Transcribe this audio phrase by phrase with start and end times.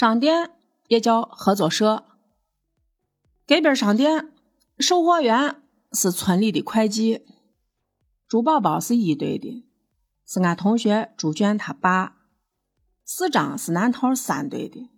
[0.00, 0.52] 商店
[0.88, 2.06] 也叫合作社。
[3.46, 4.32] 隔壁商店
[4.78, 7.26] 售货员是村里的会计，
[8.26, 9.68] 朱宝宝是一队的，
[10.24, 12.16] 是俺同学朱娟他爸。
[13.04, 14.88] 四张是南头三队的，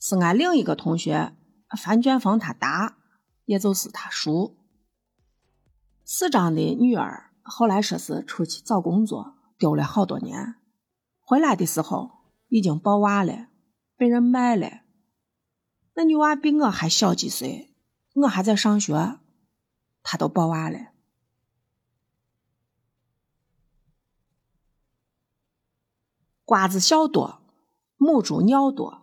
[0.00, 1.36] 是俺另一个同学
[1.76, 2.96] 范卷峰他大，
[3.44, 4.56] 也就是他叔。
[6.06, 10.54] 四张的女儿后来说是出去找工作，丢了好多年，
[11.20, 12.12] 回来的时候
[12.48, 13.48] 已经抱娃了，
[14.02, 14.80] 被人卖了。
[15.94, 17.72] 那女娃比我还小几岁，
[18.14, 19.20] 我还在上学，
[20.02, 20.88] 她都抱娃了。
[26.44, 27.42] 瓜子小多，
[27.96, 29.02] 母猪尿多。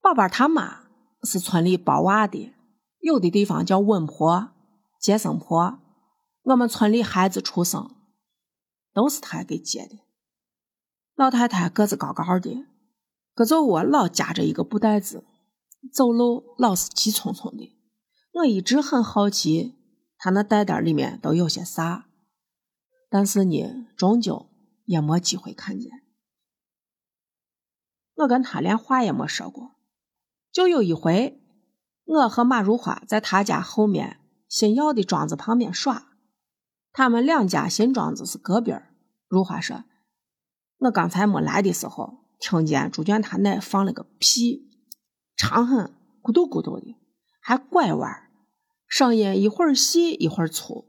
[0.00, 0.86] 宝宝他妈
[1.22, 2.52] 是村里抱娃的，
[2.98, 4.50] 有的地方叫稳婆、
[4.98, 5.78] 接生婆。
[6.42, 7.94] 我们村里孩子出生
[8.92, 10.00] 都是他给接的。
[11.14, 12.66] 老太太个子高高的，
[13.34, 15.24] 搁走窝老夹着一个布袋子，
[15.92, 17.76] 走路老是急匆匆的。
[18.32, 19.76] 我一直很好奇，
[20.18, 22.06] 他那袋袋里面都有些啥，
[23.08, 24.50] 但是呢，终究
[24.84, 25.90] 也没机会看见。
[28.16, 29.76] 我跟他连话也没说过，
[30.52, 31.40] 就有一回，
[32.04, 36.12] 我和马如花在他家后面新要的庄子旁边耍，
[36.92, 38.94] 他们两家新庄子是隔壁儿。
[39.26, 39.84] 如花说
[40.80, 44.68] ：“我刚才没来的时候，听见朱娟她奶放了个屁，
[45.36, 46.96] 长很，咕嘟咕嘟的，
[47.40, 48.30] 还拐弯，
[48.88, 50.88] 声音一会儿细一会儿粗，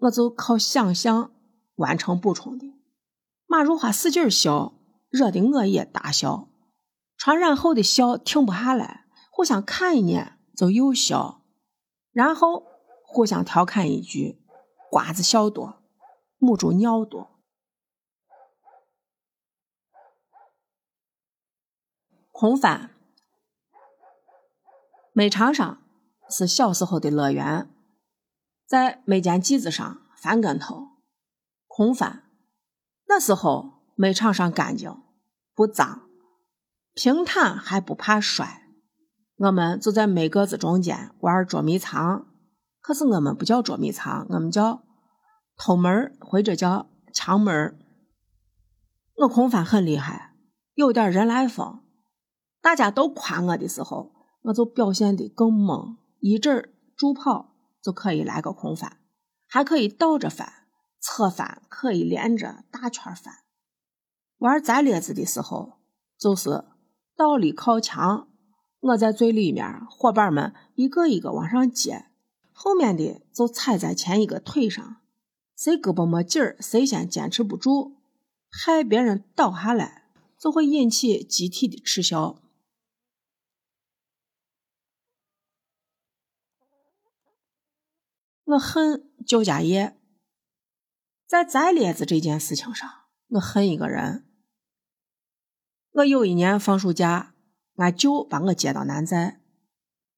[0.00, 1.30] 我就靠想象
[1.76, 2.66] 完成补充的。
[3.46, 4.74] 马如花使劲笑。”
[5.08, 6.48] 惹得我也大笑，
[7.16, 11.42] 传染后的笑停不下来，互相看一眼就又笑，
[12.12, 12.64] 然后
[13.04, 14.42] 互相调侃一句
[14.90, 15.82] ：“瓜子笑多，
[16.38, 17.30] 母猪尿多。”
[22.38, 22.90] 空翻，
[25.14, 25.82] 煤场上
[26.28, 27.70] 是小时候的乐园，
[28.66, 30.88] 在煤间机子上翻跟头，
[31.66, 32.24] 空翻。
[33.08, 34.94] 那时候煤场上干净。
[35.54, 36.02] 不脏，
[36.92, 38.68] 平坦还不怕摔。
[39.36, 42.26] 我们就在煤个子中间玩捉迷藏，
[42.82, 44.82] 可是我们不叫捉迷藏，我们叫
[45.56, 47.78] 偷门或者叫抢门
[49.14, 50.34] 我空翻很厉害，
[50.74, 51.80] 有点人来疯。
[52.66, 54.10] 大家都夸我的时候，
[54.42, 58.96] 我就表现得更猛，一阵助跑就可以来个空翻，
[59.46, 60.52] 还可以倒着翻，
[60.98, 63.32] 侧翻可以连着大圈翻。
[64.38, 65.74] 玩摘列子的时候，
[66.18, 66.64] 就是
[67.16, 68.26] 倒立靠墙，
[68.80, 72.06] 我在最里面，伙伴们一个一个往上接，
[72.50, 74.96] 后面的就踩在前一个腿上，
[75.56, 77.92] 谁胳膊没劲儿，谁先坚持不住，
[78.50, 82.42] 害别人倒下来，就会引起集体的耻笑。
[88.46, 89.98] 我恨酒家业，
[91.26, 92.88] 在摘列子这件事情上，
[93.30, 94.24] 我恨一个人。
[95.90, 97.34] 我有一年放暑假，
[97.74, 99.40] 俺舅把我接到南寨。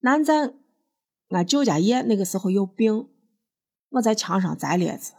[0.01, 0.53] 南寨，
[1.29, 3.09] 俺舅家爷那个时候有病，
[3.89, 5.15] 我在墙上摘列子，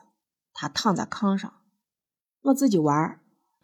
[0.53, 1.51] 他躺在炕上，
[2.41, 3.19] 我自己玩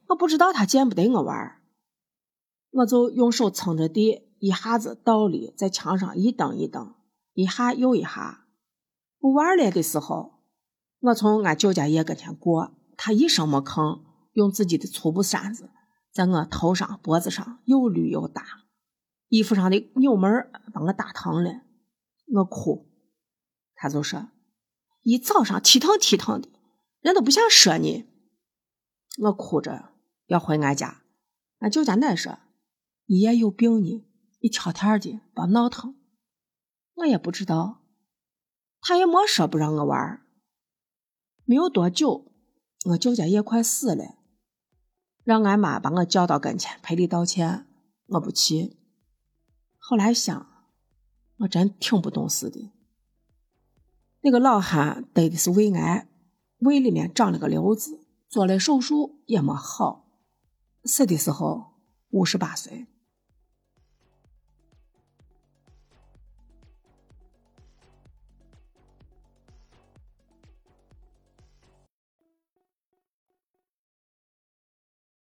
[0.07, 1.61] 我不知道他见不得我玩
[2.71, 6.95] 我就用手撑着地，一下子倒立在墙上一蹬一蹬，
[7.33, 8.44] 一下又一下。
[9.25, 10.33] 不玩了的时候，
[10.99, 14.03] 我从俺舅家爷跟前过，他一声没吭，
[14.33, 15.71] 用自己的粗布扇子。
[16.11, 18.45] 在我头上、脖子上又捋又打，
[19.29, 21.63] 衣服上的纽门把我打疼了，
[22.35, 22.87] 我哭，
[23.73, 24.29] 他就说
[25.01, 26.47] ：“一早上踢疼踢疼的，
[27.01, 28.05] 人都不想说你。”
[29.23, 29.89] 我哭着
[30.27, 31.01] 要回俺家，
[31.57, 32.37] 俺舅家奶说
[33.09, 34.05] ：“你也有病呢，
[34.37, 35.95] 一天天的别闹腾。”
[36.93, 37.81] 我也不知道，
[38.87, 40.21] 他也没说不让我玩。
[41.43, 42.31] 没有多久，
[42.91, 44.19] 我舅家也快死了。
[45.23, 47.65] 让俺妈把我叫到跟前赔礼道歉，
[48.09, 48.77] 我不去。
[49.79, 50.47] 后来想，
[51.37, 52.71] 我真挺不懂事的。
[54.21, 56.07] 那个老汉得的是胃癌，
[56.59, 60.11] 胃里面长了个瘤子，做了手术也没好，
[60.83, 61.73] 死的时候
[62.11, 62.85] 五十八岁。